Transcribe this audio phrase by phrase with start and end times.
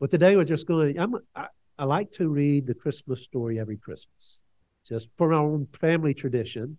[0.00, 1.46] But today we're just going to, I'm, I,
[1.78, 4.40] I like to read the Christmas story every Christmas,
[4.86, 6.78] just for our own family tradition.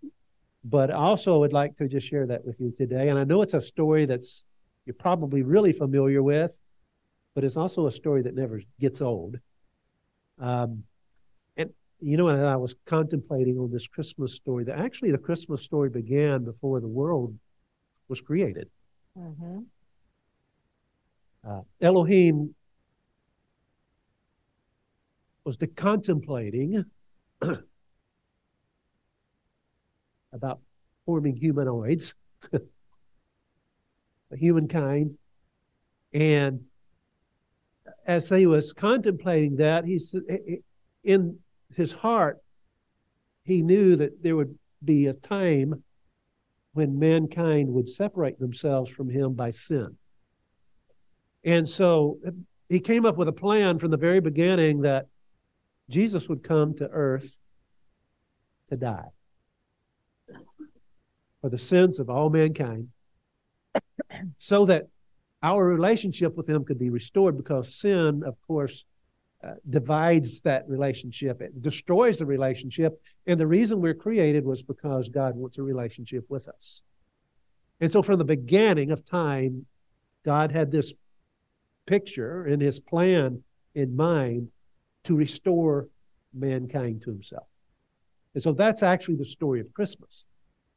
[0.63, 3.09] But I also would like to just share that with you today.
[3.09, 4.43] And I know it's a story that's
[4.85, 6.53] you're probably really familiar with,
[7.35, 9.37] but it's also a story that never gets old.
[10.39, 10.83] Um,
[11.57, 15.89] and you know, I was contemplating on this Christmas story that actually the Christmas story
[15.89, 17.37] began before the world
[18.07, 18.69] was created.
[19.17, 19.59] Mm-hmm.
[21.47, 22.55] Uh, Elohim
[25.49, 26.85] was the contemplating
[30.31, 30.59] about
[31.07, 32.13] forming humanoids,
[34.37, 35.17] humankind,
[36.13, 36.61] and
[38.05, 39.99] as he was contemplating that, he
[41.03, 41.39] in
[41.75, 42.37] his heart
[43.41, 44.55] he knew that there would
[44.85, 45.83] be a time
[46.73, 49.97] when mankind would separate themselves from him by sin.
[51.43, 52.19] And so
[52.69, 55.07] he came up with a plan from the very beginning that
[55.89, 57.35] Jesus would come to earth
[58.69, 59.09] to die
[61.41, 62.89] for the sins of all mankind
[64.37, 64.87] so that
[65.41, 68.83] our relationship with him could be restored because sin, of course,
[69.41, 71.41] uh, divides that relationship.
[71.41, 73.01] It destroys the relationship.
[73.25, 76.81] And the reason we're created was because God wants a relationship with us.
[77.79, 79.65] And so from the beginning of time,
[80.25, 80.93] God had this
[81.87, 84.49] picture and his plan in mind
[85.03, 85.87] to restore
[86.33, 87.47] mankind to himself.
[88.33, 90.25] And so that's actually the story of Christmas,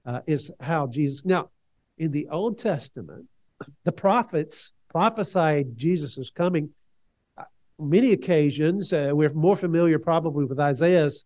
[0.06, 1.24] uh, is how Jesus.
[1.24, 1.50] Now,
[1.98, 3.26] in the Old Testament,
[3.84, 6.70] the prophets prophesied Jesus coming.
[7.36, 7.44] Uh,
[7.78, 11.24] many occasions, uh, we're more familiar probably with Isaiah's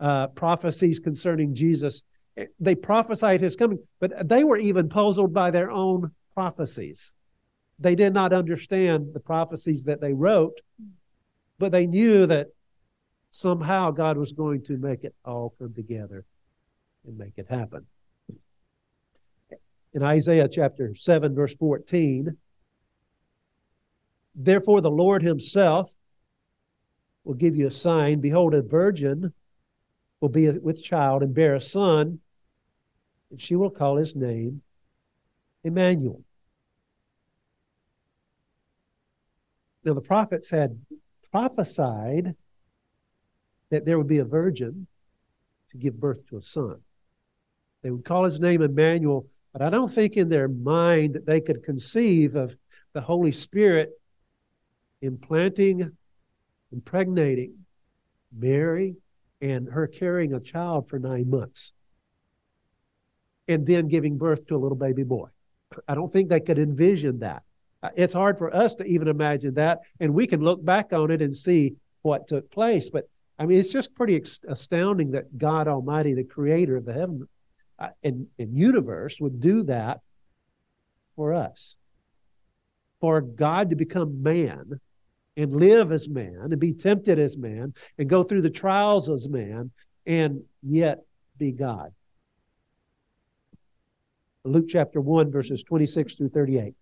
[0.00, 2.02] uh, prophecies concerning Jesus.
[2.60, 7.12] They prophesied his coming, but they were even puzzled by their own prophecies.
[7.80, 10.60] They did not understand the prophecies that they wrote,
[11.58, 12.48] but they knew that
[13.30, 16.24] somehow God was going to make it all come together
[17.06, 17.86] and make it happen.
[19.92, 22.36] In Isaiah chapter 7, verse 14,
[24.34, 25.92] therefore the Lord himself
[27.24, 28.20] will give you a sign.
[28.20, 29.32] Behold, a virgin
[30.20, 32.20] will be with child and bear a son,
[33.30, 34.62] and she will call his name
[35.64, 36.22] Emmanuel.
[39.84, 40.78] Now, the prophets had
[41.30, 42.34] prophesied
[43.70, 44.86] that there would be a virgin
[45.70, 46.80] to give birth to a son.
[47.82, 51.40] They would call his name Emmanuel, but I don't think in their mind that they
[51.40, 52.56] could conceive of
[52.92, 53.90] the Holy Spirit
[55.02, 55.92] implanting,
[56.72, 57.54] impregnating
[58.36, 58.96] Mary
[59.40, 61.72] and her carrying a child for nine months
[63.46, 65.28] and then giving birth to a little baby boy.
[65.86, 67.42] I don't think they could envision that.
[67.82, 71.10] Uh, it's hard for us to even imagine that, and we can look back on
[71.10, 72.90] it and see what took place.
[72.90, 73.08] But
[73.38, 77.28] I mean, it's just pretty astounding that God Almighty, the creator of the heaven
[77.78, 80.00] uh, and, and universe, would do that
[81.14, 81.76] for us.
[83.00, 84.80] For God to become man
[85.36, 89.28] and live as man and be tempted as man and go through the trials as
[89.28, 89.70] man
[90.04, 91.04] and yet
[91.36, 91.92] be God.
[94.44, 96.74] Luke chapter 1, verses 26 through 38.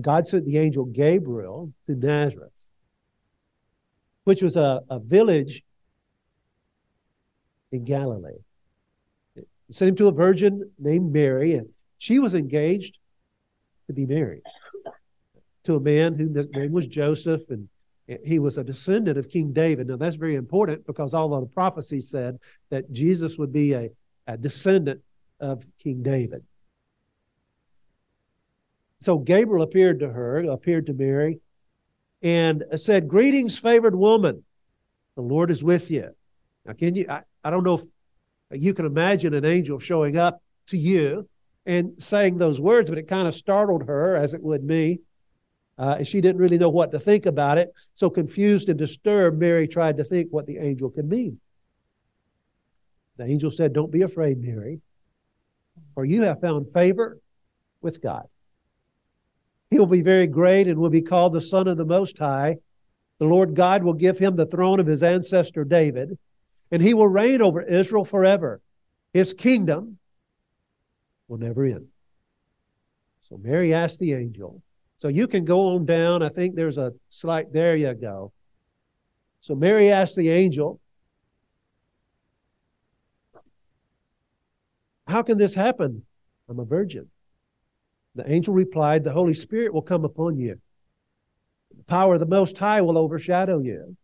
[0.00, 2.52] God sent the angel Gabriel to Nazareth
[4.24, 5.62] which was a, a village
[7.70, 8.38] in Galilee.
[9.70, 12.98] Sent him to a virgin named Mary, and she was engaged
[13.86, 14.42] to be married
[15.64, 17.68] to a man whose name was Joseph, and
[18.24, 19.86] he was a descendant of King David.
[19.86, 22.38] Now, that's very important because all of the prophecies said
[22.70, 23.88] that Jesus would be a,
[24.26, 25.00] a descendant
[25.40, 26.44] of King David.
[29.02, 31.40] So Gabriel appeared to her, appeared to Mary,
[32.22, 34.44] and said, Greetings, favored woman.
[35.16, 36.10] The Lord is with you.
[36.64, 40.40] Now, can you, I, I don't know if you can imagine an angel showing up
[40.68, 41.28] to you
[41.66, 45.00] and saying those words, but it kind of startled her, as it would me.
[45.76, 47.72] Uh, she didn't really know what to think about it.
[47.96, 51.40] So, confused and disturbed, Mary tried to think what the angel could mean.
[53.16, 54.80] The angel said, Don't be afraid, Mary,
[55.94, 57.18] for you have found favor
[57.80, 58.28] with God.
[59.72, 62.58] He will be very great and will be called the Son of the Most High.
[63.18, 66.18] The Lord God will give him the throne of his ancestor David,
[66.70, 68.60] and he will reign over Israel forever.
[69.14, 69.96] His kingdom
[71.26, 71.86] will never end.
[73.30, 74.62] So Mary asked the angel.
[74.98, 76.22] So you can go on down.
[76.22, 78.30] I think there's a slight, there you go.
[79.40, 80.80] So Mary asked the angel,
[85.08, 86.04] How can this happen?
[86.46, 87.08] I'm a virgin.
[88.14, 90.60] The angel replied, The Holy Spirit will come upon you,
[91.76, 93.96] The power of the Most High will overshadow you.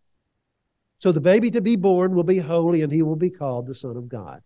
[1.00, 3.74] So the baby to be born will be holy, and he will be called the
[3.74, 4.42] Son of God.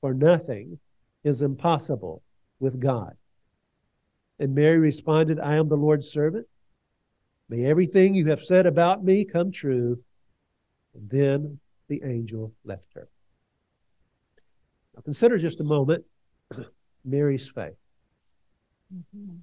[0.00, 0.78] For nothing
[1.24, 2.22] is impossible
[2.58, 3.16] with God.
[4.38, 6.46] And Mary responded, I am the Lord's servant.
[7.48, 10.02] May everything you have said about me come true.
[10.94, 13.08] And then the angel left her.
[14.94, 16.04] Now consider just a moment
[17.04, 17.76] Mary's faith.
[18.94, 19.36] Mm-hmm.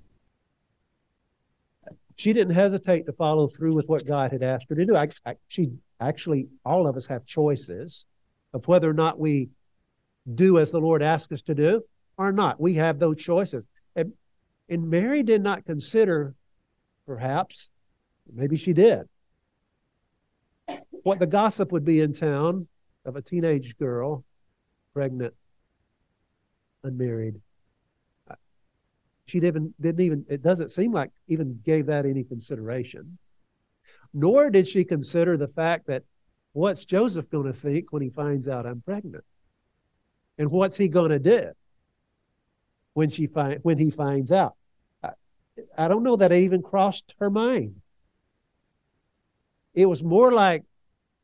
[2.15, 4.95] She didn't hesitate to follow through with what God had asked her to do.
[4.95, 5.69] I, I, she
[6.01, 8.05] actually, all of us have choices
[8.53, 9.49] of whether or not we
[10.33, 11.83] do as the Lord asks us to do
[12.17, 12.59] or not.
[12.59, 13.65] We have those choices.
[13.95, 14.13] And,
[14.67, 16.33] and Mary did not consider,
[17.05, 17.69] perhaps,
[18.33, 19.07] maybe she did,
[21.03, 22.67] what the gossip would be in town
[23.05, 24.25] of a teenage girl,
[24.93, 25.35] pregnant,
[26.83, 27.39] unmarried.
[29.27, 33.17] She didn't, didn't even, it doesn't seem like even gave that any consideration.
[34.13, 36.03] Nor did she consider the fact that
[36.53, 39.25] what's Joseph going to think when he finds out I'm pregnant?
[40.37, 41.51] And what's he going to do
[42.93, 44.55] when she find when he finds out?
[45.03, 45.09] I,
[45.77, 47.81] I don't know that it even crossed her mind.
[49.73, 50.63] It was more like,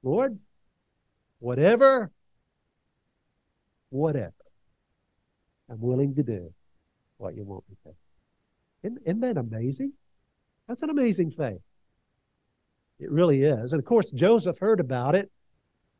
[0.04, 0.38] Lord,
[1.40, 2.12] whatever,
[3.90, 4.34] whatever,
[5.70, 6.54] I'm willing to do
[7.24, 7.92] what you want me to.
[8.84, 9.94] Isn't, isn't that amazing?
[10.68, 11.62] That's an amazing faith.
[13.00, 13.72] It really is.
[13.72, 15.32] And of course, Joseph heard about it.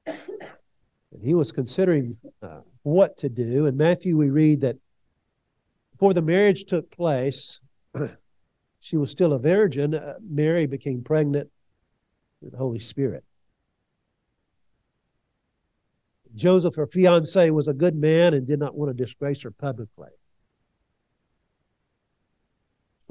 [0.06, 3.68] And he was considering uh, what to do.
[3.68, 4.76] In Matthew, we read that
[5.94, 7.62] before the marriage took place,
[8.80, 9.94] she was still a virgin.
[9.94, 11.50] Uh, Mary became pregnant
[12.42, 13.24] with the Holy Spirit.
[16.36, 20.10] Joseph, her fiance, was a good man and did not want to disgrace her publicly.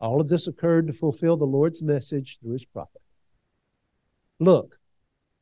[0.00, 3.02] All of this occurred to fulfill the Lord's message through his prophet.
[4.38, 4.78] Look,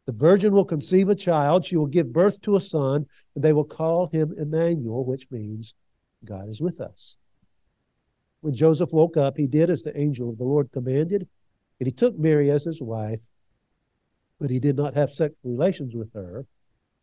[0.07, 1.65] the virgin will conceive a child.
[1.65, 5.75] She will give birth to a son, and they will call him Emmanuel, which means
[6.25, 7.17] God is with us.
[8.41, 11.29] When Joseph woke up, he did as the angel of the Lord commanded,
[11.79, 13.21] and he took Mary as his wife,
[14.41, 16.47] but he did not have sexual relations with her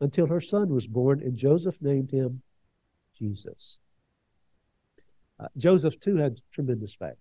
[0.02, 2.42] until her son was born, and Joseph named him
[3.18, 3.78] Jesus.
[5.40, 7.16] Uh, Joseph, too, had tremendous faith.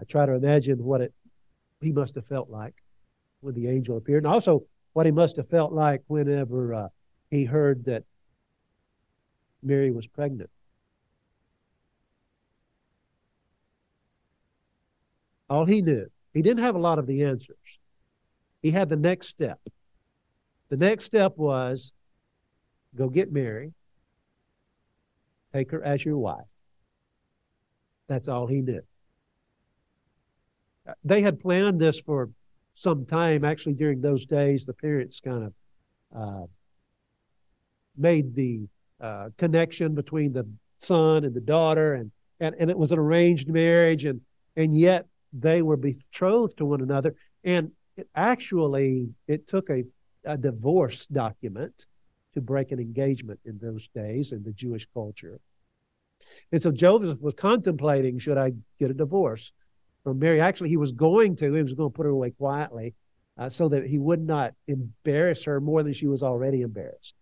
[0.00, 1.14] I try to imagine what it
[1.80, 2.74] he must have felt like
[3.40, 6.88] when the angel appeared, and also what he must have felt like whenever uh,
[7.30, 8.04] he heard that
[9.62, 10.50] Mary was pregnant.
[15.48, 17.56] All he knew, he didn't have a lot of the answers.
[18.62, 19.60] He had the next step.
[20.70, 21.92] The next step was
[22.96, 23.74] go get Mary,
[25.52, 26.46] take her as your wife.
[28.08, 28.82] That's all he knew.
[31.04, 32.30] They had planned this for
[32.74, 33.44] some time.
[33.44, 35.52] Actually, during those days, the parents kind of
[36.14, 36.46] uh,
[37.96, 38.68] made the
[39.00, 43.48] uh, connection between the son and the daughter, and, and and it was an arranged
[43.48, 44.20] marriage, and
[44.56, 47.14] and yet they were betrothed to one another.
[47.44, 49.84] And it actually, it took a,
[50.24, 51.86] a divorce document
[52.34, 55.40] to break an engagement in those days in the Jewish culture.
[56.52, 59.52] And so Joseph was contemplating, should I get a divorce?
[60.06, 60.40] From Mary.
[60.40, 61.52] Actually, he was going to.
[61.52, 62.94] He was going to put her away quietly
[63.36, 67.12] uh, so that he would not embarrass her more than she was already embarrassed.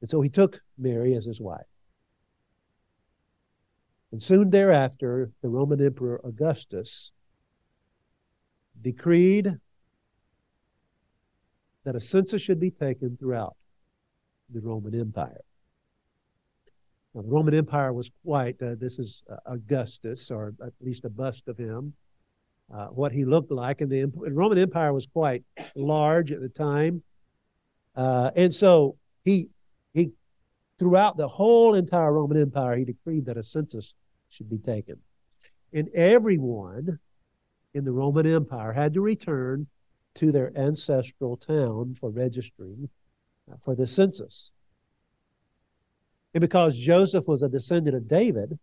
[0.00, 1.66] And so he took Mary as his wife.
[4.12, 7.10] And soon thereafter, the Roman Emperor Augustus
[8.80, 9.58] decreed
[11.82, 13.56] that a census should be taken throughout
[14.50, 15.40] the Roman Empire.
[17.14, 21.46] The Roman Empire was quite, uh, this is uh, Augustus, or at least a bust
[21.46, 21.94] of him,
[22.74, 23.80] uh, what he looked like.
[23.80, 25.44] And the, the, Roman Empire was quite
[25.76, 27.02] large at the time.
[27.94, 29.48] Uh, and so he,
[29.92, 30.10] he,
[30.78, 33.94] throughout the whole entire Roman Empire, he decreed that a census
[34.28, 34.96] should be taken.
[35.72, 36.98] And everyone
[37.74, 39.68] in the Roman Empire had to return
[40.16, 42.88] to their ancestral town for registering
[43.50, 44.50] uh, for the census.
[46.34, 48.58] And because Joseph was a descendant of David,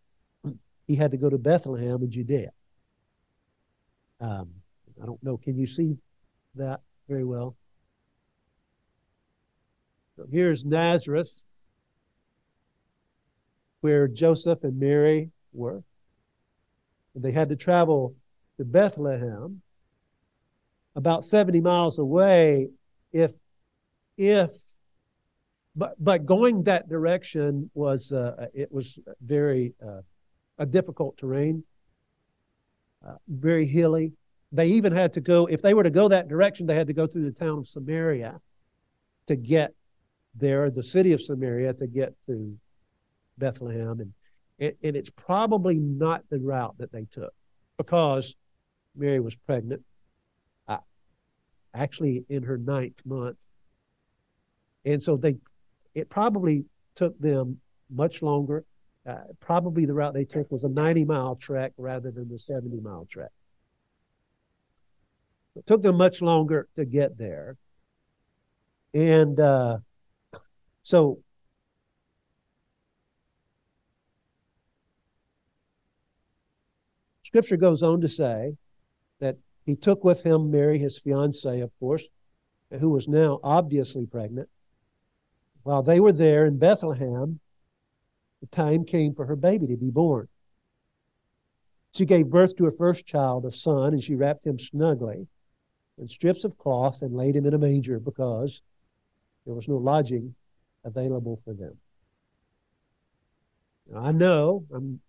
[0.88, 2.52] he had to go to Bethlehem in Judea.
[4.20, 4.50] Um,
[5.02, 5.38] I don't know.
[5.38, 5.98] Can you see
[6.56, 7.56] that very well?
[10.18, 11.44] So here's Nazareth,
[13.80, 15.82] where Joseph and Mary were.
[17.16, 18.16] And they had to travel
[18.58, 19.62] to Bethlehem,
[20.96, 22.70] about 70 miles away,
[23.14, 23.32] if
[24.18, 24.52] if
[25.76, 30.02] but but going that direction was uh, it was very uh,
[30.58, 31.64] a difficult terrain,
[33.08, 34.14] uh, very hilly.
[34.52, 36.94] They even had to go if they were to go that direction, they had to
[36.94, 38.40] go through the town of Samaria
[39.28, 39.74] to get
[40.36, 42.58] there, the city of Samaria to get to
[43.38, 44.14] Bethlehem, and
[44.60, 47.34] and, and it's probably not the route that they took
[47.78, 48.36] because
[48.96, 49.82] Mary was pregnant,
[50.68, 50.78] uh,
[51.74, 53.38] actually in her ninth month,
[54.84, 55.38] and so they
[55.94, 58.66] it probably took them much longer.
[59.08, 62.80] Uh, probably the route they took was a 90 mile trek rather than the 70
[62.80, 63.32] mile trek.
[65.56, 67.58] It took them much longer to get there.
[68.94, 69.80] And uh,
[70.84, 71.20] so
[77.24, 78.58] Scripture goes on to say
[79.20, 82.04] that he took with him Mary, his fiancee, of course,
[82.80, 84.50] who was now obviously pregnant.
[85.64, 87.40] While they were there in Bethlehem,
[88.42, 90.28] the time came for her baby to be born.
[91.94, 95.28] She gave birth to her first child, a son, and she wrapped him snugly
[95.98, 98.62] in strips of cloth and laid him in a manger because
[99.46, 100.34] there was no lodging
[100.84, 101.78] available for them.
[103.90, 105.02] Now, I know I'm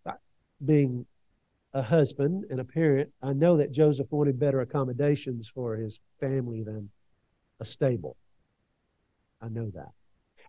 [0.65, 1.07] being
[1.73, 3.11] a husband and a parent.
[3.23, 6.91] I know that Joseph wanted better accommodations for his family than
[7.61, 8.17] a stable.
[9.41, 9.93] I know that.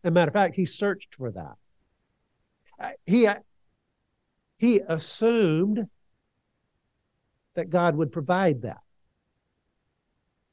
[0.04, 1.56] As a matter of fact, he searched for that.
[2.80, 3.36] Uh, he, uh,
[4.58, 5.88] he assumed
[7.56, 8.82] that God would provide that.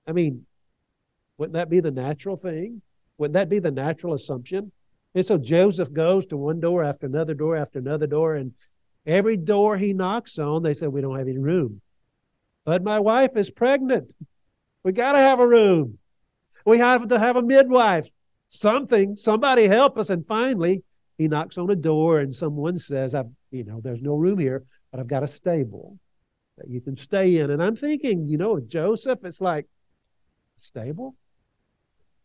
[0.07, 0.47] I mean,
[1.39, 2.83] wouldn't that be the natural thing?
[3.19, 4.73] Wouldn't that be the natural assumption?
[5.15, 8.53] And so Joseph goes to one door after another door after another door, and
[9.07, 11.81] every door he knocks on, they say, We don't have any room.
[12.65, 14.13] But my wife is pregnant.
[14.85, 15.99] We got to have a room.
[16.65, 18.07] We have to have a midwife
[18.51, 20.11] something, somebody help us.
[20.11, 20.83] And finally,
[21.17, 24.65] he knocks on a door and someone says, I've, you know, there's no room here,
[24.91, 25.99] but I've got a stable
[26.59, 27.51] that you can stay in.
[27.51, 29.67] And I'm thinking, you know, with Joseph, it's like,
[30.59, 31.15] stable?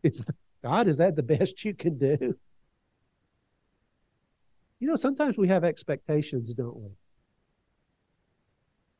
[0.03, 0.25] Is
[0.61, 2.35] God, is that the best you can do?
[4.79, 6.89] You know, sometimes we have expectations, don't we?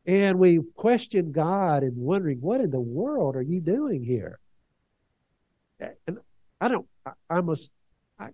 [0.08, 4.39] And we question God and wondering, what in the world are you doing here?
[5.79, 6.20] And
[6.62, 7.70] I don't, I, I must,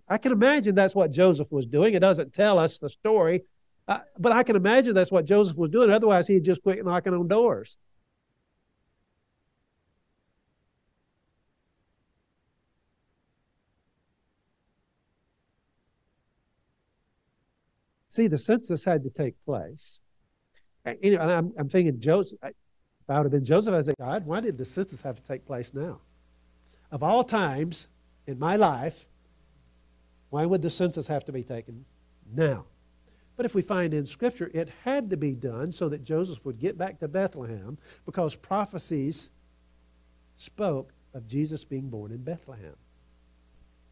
[0.08, 1.94] I, can imagine that's what Joseph was doing.
[1.94, 3.42] It doesn't tell us the story,
[3.88, 5.90] uh, but I can imagine that's what Joseph was doing.
[5.90, 7.76] Otherwise, he'd just quit knocking on doors.
[18.08, 20.02] See, the census had to take place.
[20.84, 22.54] And, you know, I'm, I'm thinking, Joseph, if
[23.08, 25.46] I would have been Joseph, I'd say, God, why did the census have to take
[25.46, 25.98] place now?
[26.90, 27.88] Of all times,
[28.26, 29.06] in my life,
[30.30, 31.84] why would the census have to be taken
[32.32, 32.64] now?
[33.36, 36.58] But if we find in Scripture, it had to be done so that Joseph would
[36.58, 39.30] get back to Bethlehem because prophecies
[40.38, 42.76] spoke of Jesus being born in Bethlehem.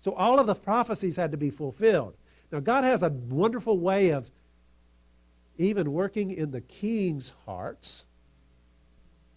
[0.03, 2.15] So all of the prophecies had to be fulfilled.
[2.51, 4.31] Now, God has a wonderful way of
[5.59, 8.05] even working in the king's hearts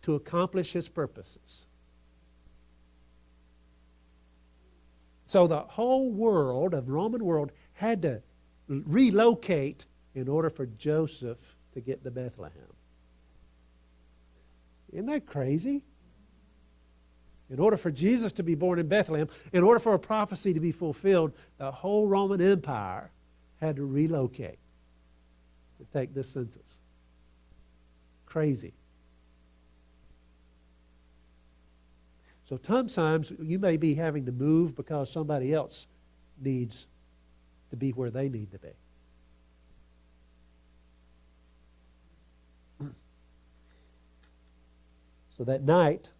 [0.03, 1.65] to accomplish his purposes.
[5.33, 8.21] So the whole world of the Roman world had to
[8.67, 11.39] relocate in order for Joseph
[11.73, 12.71] to get to Bethlehem.
[14.91, 15.81] Isn't that crazy?
[17.49, 20.59] In order for Jesus to be born in Bethlehem, in order for a prophecy to
[20.59, 23.09] be fulfilled, the whole Roman Empire
[23.59, 24.59] had to relocate
[25.79, 26.77] to take this census.
[28.27, 28.75] Crazy.
[32.53, 35.87] So sometimes you may be having to move because somebody else
[36.39, 36.85] needs
[37.71, 38.69] to be where they need to be.
[45.35, 46.11] So that night,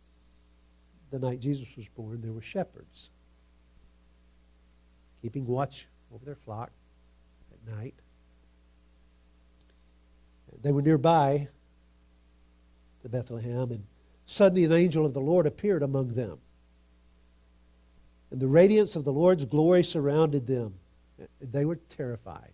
[1.11, 3.11] the night Jesus was born, there were shepherds
[5.21, 6.71] keeping watch over their flock
[7.51, 7.93] at night.
[10.63, 11.47] They were nearby
[13.03, 13.83] to Bethlehem, and
[14.25, 16.39] Suddenly, an angel of the Lord appeared among them.
[18.32, 20.74] And the radiance of the Lord's glory surrounded them.
[21.42, 22.51] They were terrified.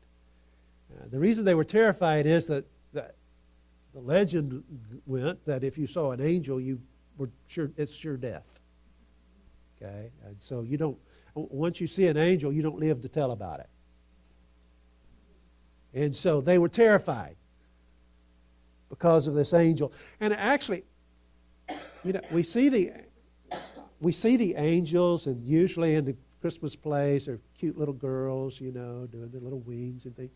[0.92, 3.16] Uh, the reason they were terrified is that that
[3.94, 4.64] the legend
[5.06, 6.82] went that if you saw an angel, you
[7.18, 8.46] were sure it's sure death.
[9.78, 10.98] Okay, and so you don't.
[11.36, 13.70] Once you see an angel, you don't live to tell about it.
[15.94, 17.36] And so they were terrified
[18.90, 19.94] because of this angel.
[20.20, 20.84] And actually,
[22.04, 22.92] you know, we see the
[24.00, 28.72] we see the angels, and usually in the Christmas plays, they're cute little girls, you
[28.72, 30.32] know, doing their little wings and things.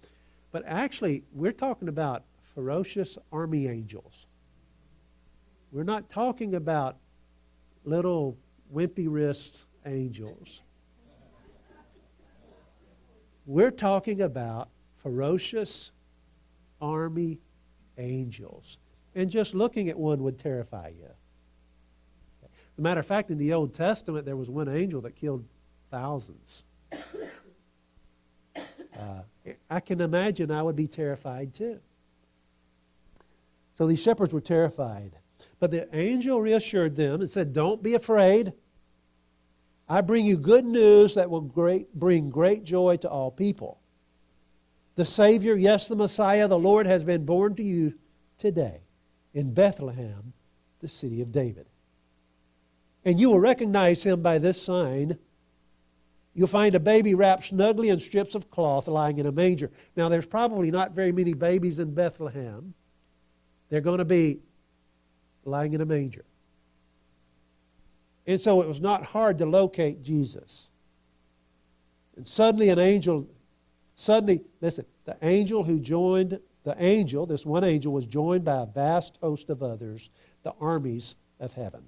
[0.51, 4.25] But actually, we're talking about ferocious army angels.
[5.72, 6.98] We're not talking about
[7.86, 8.38] little
[8.74, 10.62] wimpy wrists angels.
[13.46, 14.70] We're talking about
[15.01, 15.91] ferocious
[16.82, 17.39] army
[17.98, 18.77] angels.
[19.15, 21.10] And just looking at one would terrify you.
[22.74, 25.46] As a matter of fact, in the Old Testament, there was one angel that killed
[25.92, 26.63] thousands.
[28.56, 29.22] Uh,
[29.70, 31.80] I can imagine I would be terrified too.
[33.77, 35.18] So these shepherds were terrified.
[35.60, 38.53] But the angel reassured them and said, Don't be afraid.
[39.89, 43.80] I bring you good news that will great, bring great joy to all people.
[44.96, 47.96] The Savior, yes, the Messiah, the Lord, has been born to you
[48.38, 48.82] today
[49.34, 50.34] in Bethlehem,
[50.80, 51.65] the city of David.
[53.05, 55.17] And you will recognize him by this sign.
[56.33, 59.72] You'll find a baby wrapped snugly in strips of cloth lying in a manger.
[59.95, 62.74] Now, there's probably not very many babies in Bethlehem.
[63.69, 64.39] They're going to be
[65.45, 66.25] lying in a manger.
[68.25, 70.69] And so it was not hard to locate Jesus.
[72.15, 73.27] And suddenly an angel,
[73.95, 78.65] suddenly, listen, the angel who joined, the angel, this one angel, was joined by a
[78.65, 80.10] vast host of others,
[80.43, 81.83] the armies of heaven.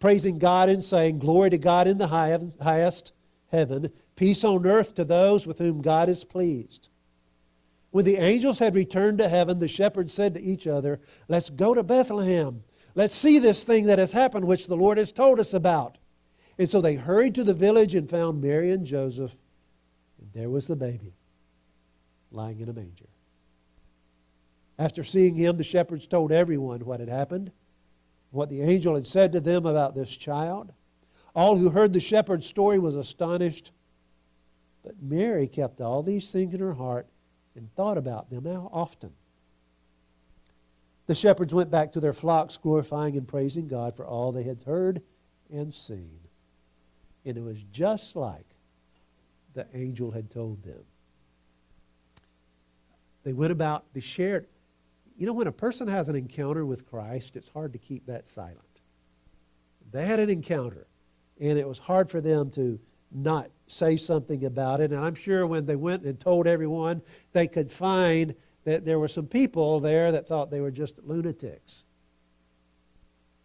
[0.00, 3.12] Praising God and saying, Glory to God in the highest
[3.52, 6.88] heaven, peace on earth to those with whom God is pleased.
[7.90, 11.74] When the angels had returned to heaven, the shepherds said to each other, Let's go
[11.74, 12.62] to Bethlehem
[12.94, 15.98] Let's see this thing that has happened, which the Lord has told us about.
[16.58, 19.34] And so they hurried to the village and found Mary and Joseph,
[20.20, 21.14] and there was the baby
[22.30, 23.06] lying in a manger.
[24.78, 27.52] After seeing him, the shepherds told everyone what had happened,
[28.30, 30.72] what the angel had said to them about this child.
[31.34, 33.72] All who heard the shepherd's story was astonished,
[34.84, 37.06] but Mary kept all these things in her heart
[37.54, 39.12] and thought about them how often.
[41.06, 44.62] The shepherds went back to their flocks, glorifying and praising God for all they had
[44.62, 45.02] heard
[45.52, 46.20] and seen.
[47.24, 48.46] And it was just like
[49.54, 50.84] the angel had told them.
[53.24, 54.46] They went about, they shared.
[55.20, 58.26] You know, when a person has an encounter with Christ, it's hard to keep that
[58.26, 58.80] silent.
[59.92, 60.86] They had an encounter,
[61.38, 62.80] and it was hard for them to
[63.12, 64.92] not say something about it.
[64.92, 67.02] And I'm sure when they went and told everyone,
[67.32, 71.84] they could find that there were some people there that thought they were just lunatics.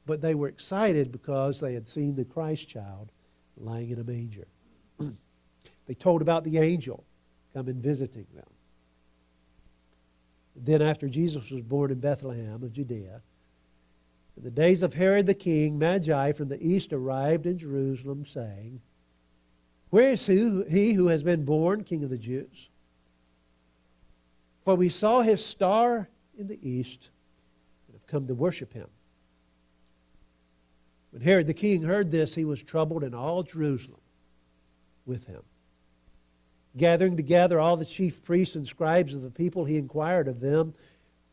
[0.06, 3.12] But they were excited because they had seen the Christ child
[3.58, 4.48] lying in a manger.
[5.88, 7.04] they told about the angel
[7.54, 8.46] coming visiting them.
[10.56, 13.22] Then, after Jesus was born in Bethlehem of Judea,
[14.38, 18.82] in the days of Herod the king, Magi from the east arrived in Jerusalem, saying,
[19.90, 22.70] Where is he who has been born king of the Jews?
[24.64, 27.10] For we saw his star in the east
[27.88, 28.88] and have come to worship him.
[31.12, 34.02] When Herod the king heard this, he was troubled, and all Jerusalem
[35.06, 35.44] with him.
[36.78, 40.74] Gathering together all the chief priests and scribes of the people, he inquired of them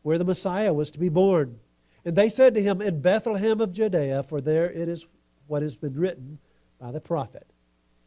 [0.01, 1.59] where the Messiah was to be born.
[2.05, 5.05] And they said to him, In Bethlehem of Judea, for there it is
[5.47, 6.39] what has been written
[6.79, 7.47] by the prophet.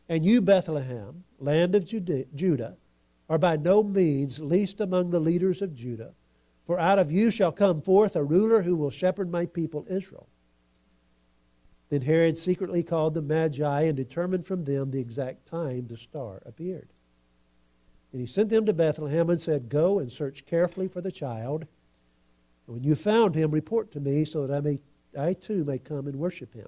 [0.09, 2.77] And you, Bethlehem, land of Judah,
[3.29, 6.13] are by no means least among the leaders of Judah,
[6.67, 10.29] for out of you shall come forth a ruler who will shepherd my people Israel.
[11.89, 16.43] Then Herod secretly called the Magi and determined from them the exact time the star
[16.45, 16.89] appeared.
[18.17, 21.67] And he sent them to Bethlehem and said, Go and search carefully for the child.
[22.65, 24.81] When you found him, report to me so that I, may,
[25.15, 26.67] I too may come and worship him.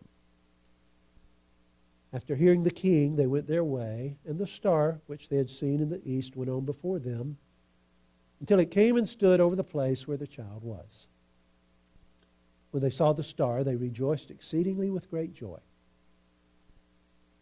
[2.13, 5.81] After hearing the king, they went their way, and the star, which they had seen
[5.81, 7.39] in the east, went on before them
[8.41, 11.07] until it came and stood over the place where the child was.
[12.73, 15.61] When they saw the star, they rejoiced exceedingly with great joy.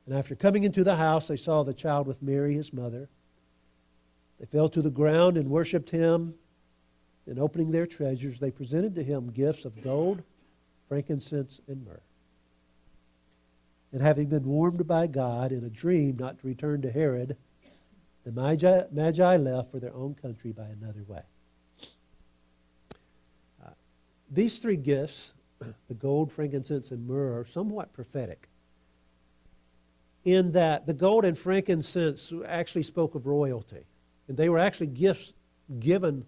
[0.07, 3.09] And after coming into the house, they saw the child with Mary, his mother.
[4.39, 6.35] They fell to the ground and worshipped him.
[7.27, 10.23] And opening their treasures, they presented to him gifts of gold,
[10.89, 12.01] frankincense, and myrrh
[13.97, 17.35] and having been warned by God in a dream not to return to Herod,
[18.25, 21.23] the Magi, Magi left for their own country by another way.
[23.65, 23.71] Uh,
[24.31, 25.33] these three gifts,
[25.89, 28.51] the gold, frankincense, and myrrh, are somewhat prophetic
[30.25, 33.87] in that the gold and frankincense actually spoke of royalty.
[34.29, 35.33] And they were actually gifts
[35.79, 36.25] given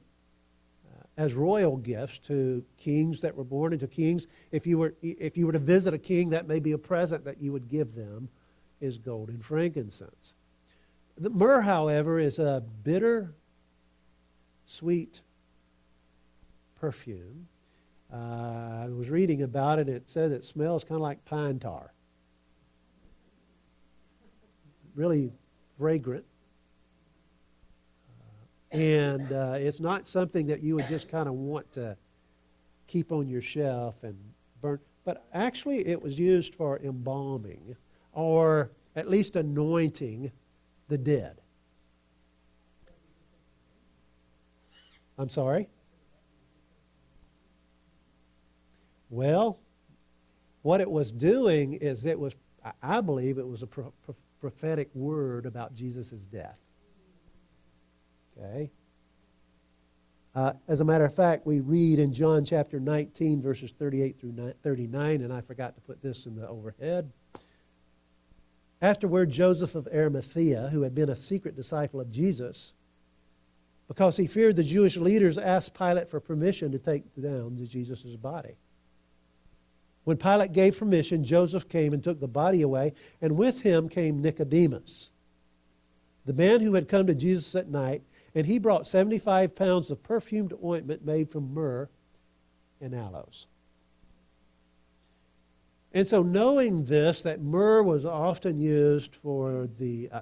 [0.86, 4.26] uh, as royal gifts to kings that were born into kings.
[4.52, 7.24] If you, were, if you were to visit a king, that may be a present
[7.24, 8.28] that you would give them,
[8.80, 10.34] is gold and frankincense.
[11.16, 13.34] The myrrh, however, is a bitter,
[14.66, 15.20] sweet
[16.80, 17.48] perfume.
[18.12, 19.88] Uh, I was reading about it.
[19.88, 21.92] and It says it smells kind of like pine tar
[24.98, 25.30] really
[25.78, 26.24] fragrant.
[28.70, 31.96] And uh, it's not something that you would just kind of want to
[32.86, 34.16] keep on your shelf and
[34.60, 34.78] burn.
[35.04, 37.76] But actually, it was used for embalming
[38.12, 40.32] or at least anointing
[40.88, 41.40] the dead.
[45.16, 45.68] I'm sorry?
[49.10, 49.58] Well,
[50.62, 52.34] what it was doing is it was,
[52.82, 53.92] I believe, it was a pro-
[54.40, 56.58] prophetic word about Jesus' death.
[58.38, 58.70] Okay?
[60.34, 64.54] Uh, as a matter of fact, we read in John chapter 19, verses 38 through
[64.62, 67.10] 39, and I forgot to put this in the overhead.
[68.80, 72.72] Afterward, Joseph of Arimathea, who had been a secret disciple of Jesus,
[73.88, 78.54] because he feared the Jewish leaders, asked Pilate for permission to take down Jesus' body.
[80.04, 84.22] When Pilate gave permission, Joseph came and took the body away, and with him came
[84.22, 85.10] Nicodemus,
[86.24, 88.02] the man who had come to Jesus at night,
[88.38, 91.88] and he brought 75 pounds of perfumed ointment made from myrrh
[92.80, 93.48] and aloes.
[95.92, 100.20] And so, knowing this, that myrrh was often used for the uh,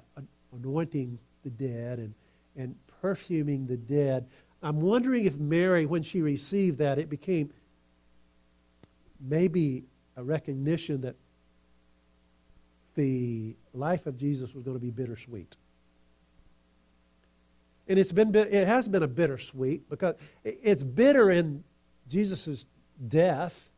[0.51, 2.15] anointing the dead and,
[2.57, 4.27] and perfuming the dead,
[4.63, 7.53] I'm wondering if Mary, when she received that, it became
[9.21, 9.85] maybe
[10.17, 11.17] a recognition that
[12.95, 15.55] the life of Jesus was going to be bittersweet.
[17.89, 21.63] And it's been it has been a bittersweet because it's bitter in
[22.09, 22.65] Jesus'
[23.09, 23.69] death.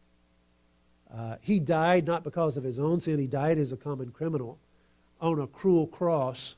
[1.12, 4.58] Uh, he died not because of his own sin, he died as a common criminal
[5.20, 6.56] on a cruel cross.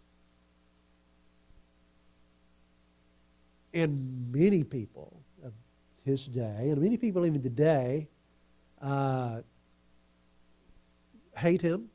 [3.72, 5.52] And many people of
[6.04, 8.08] his day, and many people even today,
[8.82, 9.42] uh,
[11.36, 11.88] hate him,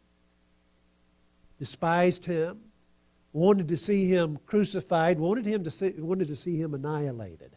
[1.59, 2.59] despised him,
[3.35, 7.51] wanted to see him crucified, wanted, him to see, wanted to see him annihilated.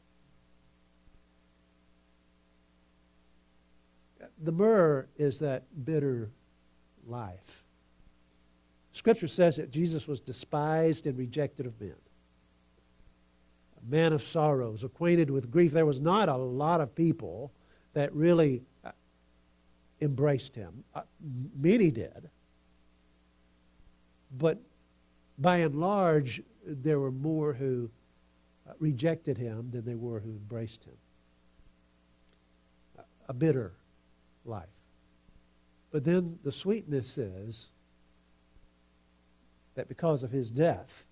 [4.42, 6.30] The myrrh is that bitter
[7.06, 7.62] life.
[8.90, 11.94] Scripture says that Jesus was despised and rejected of men.
[13.80, 15.70] A man of sorrows, acquainted with grief.
[15.70, 17.52] There was not a lot of people
[17.92, 18.62] that really
[20.00, 20.82] embraced him.
[20.92, 21.02] Uh,
[21.56, 22.30] many did.
[24.36, 24.58] But
[25.38, 27.90] by and large, there were more who
[28.68, 30.96] uh, rejected him than there were who embraced him.
[33.28, 33.72] A bitter
[34.44, 34.66] life.
[35.90, 37.68] But then the sweetness is
[39.74, 41.04] that because of his death,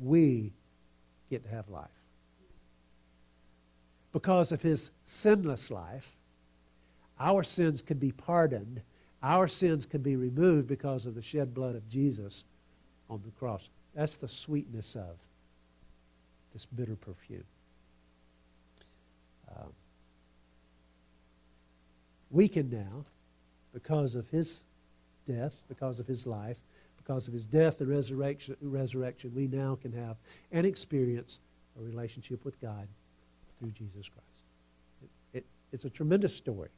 [0.00, 0.52] we
[1.30, 1.88] get to have life.
[4.12, 6.16] Because of his sinless life,
[7.18, 8.82] our sins can be pardoned.
[9.22, 12.44] Our sins can be removed because of the shed blood of Jesus
[13.12, 13.68] on the cross.
[13.94, 15.16] That's the sweetness of
[16.52, 17.44] this bitter perfume.
[19.54, 19.68] Um,
[22.30, 23.04] we can now,
[23.74, 24.62] because of his
[25.28, 26.56] death, because of his life,
[26.96, 30.16] because of his death and resurrection, resurrection, we now can have
[30.52, 31.38] and experience
[31.78, 32.88] a relationship with God
[33.58, 34.42] through Jesus Christ.
[35.02, 36.70] It, it, it's a tremendous story.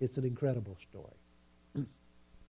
[0.00, 1.16] It's an incredible story.